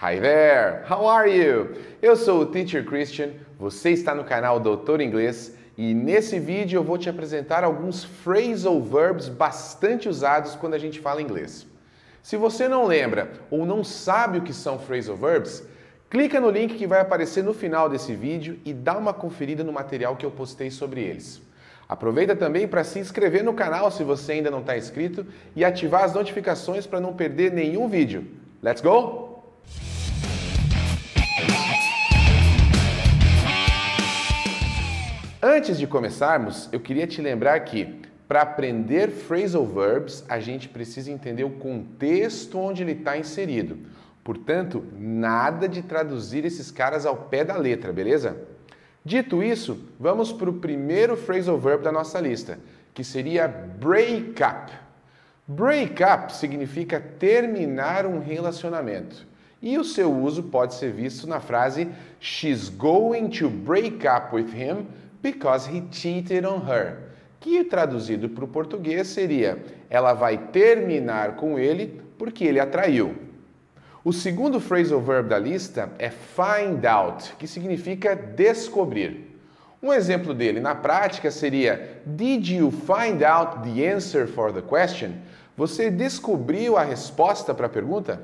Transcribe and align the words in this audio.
Hi 0.00 0.20
there, 0.20 0.84
how 0.88 1.08
are 1.08 1.28
you? 1.28 1.74
Eu 2.00 2.14
sou 2.14 2.42
o 2.42 2.46
Teacher 2.46 2.84
Christian, 2.84 3.30
você 3.58 3.90
está 3.90 4.14
no 4.14 4.22
canal 4.22 4.60
Doutor 4.60 5.00
Inglês 5.00 5.56
e 5.76 5.92
nesse 5.92 6.38
vídeo 6.38 6.78
eu 6.78 6.84
vou 6.84 6.96
te 6.96 7.10
apresentar 7.10 7.64
alguns 7.64 8.04
phrasal 8.04 8.80
verbs 8.80 9.28
bastante 9.28 10.08
usados 10.08 10.54
quando 10.54 10.74
a 10.74 10.78
gente 10.78 11.00
fala 11.00 11.20
inglês. 11.20 11.66
Se 12.22 12.36
você 12.36 12.68
não 12.68 12.86
lembra 12.86 13.32
ou 13.50 13.66
não 13.66 13.82
sabe 13.82 14.38
o 14.38 14.42
que 14.42 14.52
são 14.52 14.78
phrasal 14.78 15.16
verbs, 15.16 15.64
clica 16.08 16.40
no 16.40 16.48
link 16.48 16.76
que 16.76 16.86
vai 16.86 17.00
aparecer 17.00 17.42
no 17.42 17.52
final 17.52 17.88
desse 17.88 18.14
vídeo 18.14 18.56
e 18.64 18.72
dá 18.72 18.96
uma 18.96 19.12
conferida 19.12 19.64
no 19.64 19.72
material 19.72 20.14
que 20.14 20.24
eu 20.24 20.30
postei 20.30 20.70
sobre 20.70 21.00
eles. 21.00 21.42
Aproveita 21.88 22.36
também 22.36 22.68
para 22.68 22.84
se 22.84 23.00
inscrever 23.00 23.42
no 23.42 23.52
canal 23.52 23.90
se 23.90 24.04
você 24.04 24.30
ainda 24.30 24.48
não 24.48 24.60
está 24.60 24.78
inscrito 24.78 25.26
e 25.56 25.64
ativar 25.64 26.04
as 26.04 26.14
notificações 26.14 26.86
para 26.86 27.00
não 27.00 27.14
perder 27.14 27.50
nenhum 27.50 27.88
vídeo. 27.88 28.28
Let's 28.62 28.80
go? 28.80 29.27
Antes 35.50 35.78
de 35.78 35.86
começarmos, 35.86 36.68
eu 36.72 36.78
queria 36.78 37.06
te 37.06 37.22
lembrar 37.22 37.58
que 37.60 38.02
para 38.28 38.42
aprender 38.42 39.08
phrasal 39.08 39.64
verbs, 39.64 40.22
a 40.28 40.38
gente 40.38 40.68
precisa 40.68 41.10
entender 41.10 41.42
o 41.42 41.52
contexto 41.52 42.58
onde 42.58 42.82
ele 42.82 42.92
está 42.92 43.16
inserido. 43.16 43.78
Portanto, 44.22 44.84
nada 44.92 45.66
de 45.66 45.80
traduzir 45.80 46.44
esses 46.44 46.70
caras 46.70 47.06
ao 47.06 47.16
pé 47.16 47.46
da 47.46 47.56
letra, 47.56 47.94
beleza? 47.94 48.36
Dito 49.02 49.42
isso, 49.42 49.88
vamos 49.98 50.30
para 50.30 50.50
o 50.50 50.60
primeiro 50.60 51.16
phrasal 51.16 51.56
verb 51.56 51.82
da 51.82 51.90
nossa 51.90 52.20
lista, 52.20 52.58
que 52.92 53.02
seria 53.02 53.48
break 53.48 54.34
up. 54.42 54.70
Break 55.46 56.02
up 56.04 56.30
significa 56.30 57.00
terminar 57.00 58.04
um 58.04 58.18
relacionamento. 58.18 59.26
E 59.62 59.78
o 59.78 59.82
seu 59.82 60.14
uso 60.14 60.42
pode 60.42 60.74
ser 60.74 60.92
visto 60.92 61.26
na 61.26 61.40
frase 61.40 61.88
She's 62.20 62.68
going 62.68 63.30
to 63.30 63.48
break 63.48 64.06
up 64.06 64.36
with 64.36 64.52
him 64.54 64.86
because 65.22 65.68
he 65.68 65.82
cheated 65.90 66.44
on 66.44 66.60
her, 66.68 66.96
que 67.40 67.64
traduzido 67.64 68.28
para 68.28 68.44
o 68.44 68.48
português 68.48 69.08
seria 69.08 69.58
ela 69.90 70.12
vai 70.12 70.36
terminar 70.36 71.36
com 71.36 71.58
ele 71.58 72.00
porque 72.18 72.44
ele 72.44 72.60
a 72.60 72.66
traiu. 72.66 73.16
O 74.04 74.12
segundo 74.12 74.60
phrasal 74.60 75.00
verb 75.00 75.28
da 75.28 75.38
lista 75.38 75.90
é 75.98 76.10
find 76.10 76.84
out, 76.86 77.34
que 77.38 77.46
significa 77.46 78.14
descobrir. 78.14 79.36
Um 79.82 79.92
exemplo 79.92 80.34
dele 80.34 80.60
na 80.60 80.74
prática 80.74 81.30
seria 81.30 82.00
Did 82.04 82.48
you 82.48 82.70
find 82.70 83.22
out 83.22 83.62
the 83.62 83.86
answer 83.86 84.26
for 84.26 84.52
the 84.52 84.62
question? 84.62 85.12
Você 85.56 85.90
descobriu 85.90 86.76
a 86.76 86.82
resposta 86.82 87.52
para 87.52 87.66
a 87.66 87.68
pergunta? 87.68 88.20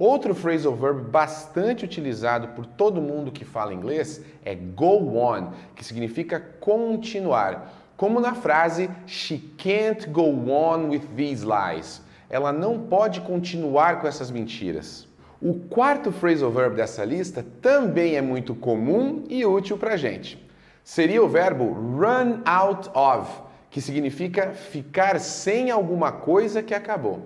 Outro 0.00 0.34
phrasal 0.34 0.74
verb 0.74 1.10
bastante 1.10 1.84
utilizado 1.84 2.48
por 2.56 2.64
todo 2.64 3.02
mundo 3.02 3.30
que 3.30 3.44
fala 3.44 3.74
inglês 3.74 4.22
é 4.42 4.54
go 4.54 5.14
on, 5.18 5.52
que 5.76 5.84
significa 5.84 6.40
continuar, 6.40 7.70
como 7.98 8.18
na 8.18 8.34
frase 8.34 8.88
She 9.06 9.36
can't 9.58 10.08
go 10.08 10.50
on 10.50 10.88
with 10.88 11.02
these 11.14 11.44
lies. 11.44 12.00
Ela 12.30 12.50
não 12.50 12.78
pode 12.78 13.20
continuar 13.20 14.00
com 14.00 14.06
essas 14.06 14.30
mentiras. 14.30 15.06
O 15.38 15.52
quarto 15.68 16.10
phrasal 16.10 16.50
verb 16.50 16.76
dessa 16.76 17.04
lista 17.04 17.44
também 17.60 18.16
é 18.16 18.22
muito 18.22 18.54
comum 18.54 19.24
e 19.28 19.44
útil 19.44 19.76
para 19.76 19.98
gente. 19.98 20.42
Seria 20.82 21.22
o 21.22 21.28
verbo 21.28 21.74
run 21.74 22.40
out 22.46 22.88
of, 22.94 23.30
que 23.68 23.82
significa 23.82 24.52
ficar 24.52 25.20
sem 25.20 25.70
alguma 25.70 26.10
coisa 26.10 26.62
que 26.62 26.72
acabou. 26.72 27.20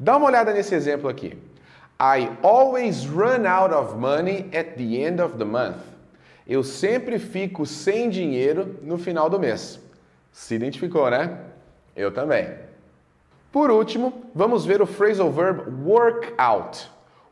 Dá 0.00 0.16
uma 0.16 0.28
olhada 0.28 0.54
nesse 0.54 0.74
exemplo 0.74 1.10
aqui. 1.10 1.36
I 1.98 2.36
always 2.42 3.06
run 3.06 3.46
out 3.46 3.72
of 3.72 3.96
money 3.96 4.50
at 4.52 4.76
the 4.76 5.02
end 5.02 5.20
of 5.20 5.38
the 5.38 5.44
month. 5.44 5.78
Eu 6.46 6.62
sempre 6.62 7.18
fico 7.18 7.64
sem 7.64 8.10
dinheiro 8.10 8.78
no 8.82 8.98
final 8.98 9.30
do 9.30 9.40
mês. 9.40 9.80
Se 10.30 10.54
identificou, 10.54 11.10
né? 11.10 11.38
Eu 11.96 12.12
também. 12.12 12.54
Por 13.50 13.70
último, 13.70 14.12
vamos 14.34 14.66
ver 14.66 14.82
o 14.82 14.86
phrasal 14.86 15.32
verb 15.32 15.62
work 15.84 16.34
out. 16.36 16.88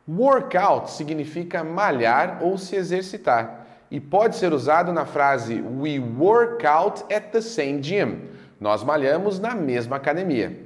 Work 0.09 0.57
out 0.57 0.91
significa 0.91 1.63
malhar 1.63 2.39
ou 2.43 2.57
se 2.57 2.77
exercitar 2.77 3.67
e 3.91 4.01
pode 4.01 4.37
ser 4.37 4.53
usado 4.53 4.93
na 4.93 5.05
frase 5.05 5.61
We 5.61 5.99
work 5.99 6.67
out 6.67 7.05
at 7.15 7.31
the 7.31 7.43
same 7.43 7.81
gym. 7.81 8.31
Nós 8.59 8.83
malhamos 8.83 9.39
na 9.39 9.55
mesma 9.55 9.97
academia. 9.97 10.59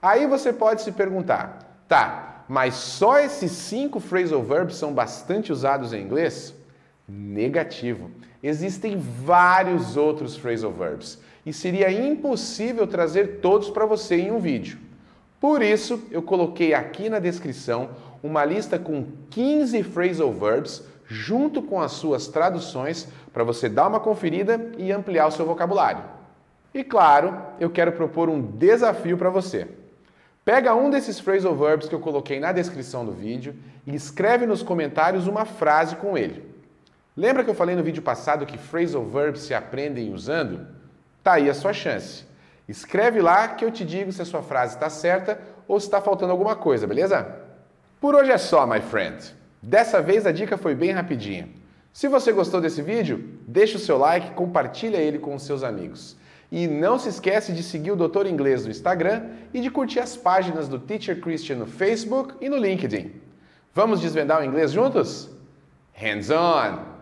Aí 0.00 0.26
você 0.26 0.52
pode 0.52 0.82
se 0.82 0.92
perguntar, 0.92 1.58
tá, 1.88 2.33
mas 2.48 2.74
só 2.74 3.18
esses 3.18 3.52
cinco 3.52 4.00
phrasal 4.00 4.42
verbs 4.42 4.76
são 4.76 4.92
bastante 4.92 5.52
usados 5.52 5.92
em 5.92 6.02
inglês? 6.02 6.54
Negativo. 7.08 8.10
Existem 8.42 8.96
vários 8.98 9.96
outros 9.96 10.36
phrasal 10.36 10.72
verbs 10.72 11.18
e 11.46 11.52
seria 11.52 11.90
impossível 11.90 12.86
trazer 12.86 13.40
todos 13.40 13.70
para 13.70 13.86
você 13.86 14.16
em 14.16 14.30
um 14.30 14.38
vídeo. 14.38 14.78
Por 15.40 15.62
isso, 15.62 16.02
eu 16.10 16.22
coloquei 16.22 16.72
aqui 16.74 17.08
na 17.08 17.18
descrição 17.18 17.90
uma 18.22 18.44
lista 18.44 18.78
com 18.78 19.06
15 19.30 19.82
phrasal 19.82 20.32
verbs 20.32 20.82
junto 21.06 21.62
com 21.62 21.80
as 21.80 21.92
suas 21.92 22.26
traduções 22.28 23.08
para 23.32 23.44
você 23.44 23.68
dar 23.68 23.88
uma 23.88 24.00
conferida 24.00 24.72
e 24.78 24.90
ampliar 24.90 25.26
o 25.26 25.30
seu 25.30 25.44
vocabulário. 25.44 26.02
E 26.72 26.82
claro, 26.82 27.36
eu 27.60 27.70
quero 27.70 27.92
propor 27.92 28.28
um 28.28 28.40
desafio 28.40 29.16
para 29.16 29.30
você. 29.30 29.68
Pega 30.44 30.74
um 30.74 30.90
desses 30.90 31.18
phrasal 31.18 31.56
verbs 31.56 31.88
que 31.88 31.94
eu 31.94 32.00
coloquei 32.00 32.38
na 32.38 32.52
descrição 32.52 33.04
do 33.04 33.12
vídeo 33.12 33.54
e 33.86 33.94
escreve 33.94 34.44
nos 34.46 34.62
comentários 34.62 35.26
uma 35.26 35.46
frase 35.46 35.96
com 35.96 36.18
ele. 36.18 36.44
Lembra 37.16 37.42
que 37.42 37.48
eu 37.48 37.54
falei 37.54 37.74
no 37.74 37.82
vídeo 37.82 38.02
passado 38.02 38.44
que 38.44 38.58
phrasal 38.58 39.04
verbs 39.06 39.40
se 39.42 39.54
aprendem 39.54 40.12
usando? 40.12 40.66
Tá 41.22 41.34
aí 41.34 41.48
a 41.48 41.54
sua 41.54 41.72
chance. 41.72 42.24
Escreve 42.68 43.22
lá 43.22 43.48
que 43.48 43.64
eu 43.64 43.70
te 43.70 43.84
digo 43.84 44.12
se 44.12 44.20
a 44.20 44.24
sua 44.26 44.42
frase 44.42 44.74
está 44.74 44.90
certa 44.90 45.40
ou 45.66 45.80
se 45.80 45.86
está 45.86 46.00
faltando 46.00 46.32
alguma 46.32 46.54
coisa, 46.54 46.86
beleza? 46.86 47.26
Por 47.98 48.14
hoje 48.14 48.30
é 48.30 48.38
só, 48.38 48.66
my 48.66 48.82
friend. 48.82 49.34
Dessa 49.62 50.02
vez 50.02 50.26
a 50.26 50.32
dica 50.32 50.58
foi 50.58 50.74
bem 50.74 50.90
rapidinha. 50.90 51.48
Se 51.90 52.06
você 52.06 52.32
gostou 52.32 52.60
desse 52.60 52.82
vídeo, 52.82 53.38
deixa 53.46 53.78
o 53.78 53.80
seu 53.80 53.96
like, 53.96 54.32
compartilha 54.32 54.98
ele 54.98 55.18
com 55.18 55.34
os 55.34 55.42
seus 55.42 55.62
amigos. 55.62 56.16
E 56.54 56.68
não 56.68 57.00
se 57.00 57.08
esquece 57.08 57.52
de 57.52 57.64
seguir 57.64 57.90
o 57.90 57.96
Doutor 57.96 58.28
Inglês 58.28 58.64
no 58.64 58.70
Instagram 58.70 59.24
e 59.52 59.60
de 59.60 59.68
curtir 59.68 59.98
as 59.98 60.16
páginas 60.16 60.68
do 60.68 60.78
Teacher 60.78 61.20
Christian 61.20 61.56
no 61.56 61.66
Facebook 61.66 62.36
e 62.40 62.48
no 62.48 62.56
LinkedIn. 62.56 63.10
Vamos 63.74 64.00
desvendar 64.00 64.40
o 64.40 64.44
inglês 64.44 64.70
juntos? 64.70 65.28
Hands 65.94 66.30
on! 66.30 66.93